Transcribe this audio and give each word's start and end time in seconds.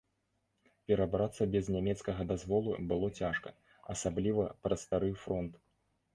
Перабрацца 0.91 1.45
без 1.55 1.65
нямецкага 1.75 2.21
дазволу 2.31 2.71
было 2.93 3.11
цяжка, 3.21 3.49
асабліва 3.97 4.49
праз 4.67 4.79
стары 4.89 5.15
фронт. 5.29 5.53